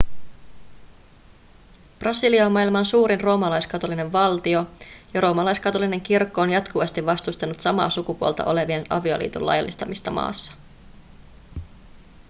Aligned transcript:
brasilia 1.99 2.45
on 2.45 2.51
maailman 2.51 2.85
suurin 2.85 3.21
roomalaiskatolinen 3.21 4.11
valtio 4.11 4.67
ja 5.13 5.21
roomalaiskatolinen 5.21 6.01
kirkko 6.01 6.41
on 6.41 6.49
jatkuvasti 6.49 7.05
vastustanut 7.05 7.59
samaa 7.59 7.89
sukupuolta 7.89 8.45
olevien 8.45 8.85
avioliiton 8.89 9.45
laillistamista 9.45 10.11
maassa 10.11 10.51